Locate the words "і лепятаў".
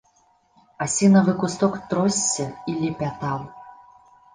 2.75-3.51